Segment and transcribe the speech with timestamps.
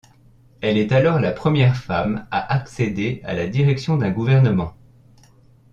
[0.61, 4.73] Elle est alors la première femme à accéder à la direction d'un gouvernement.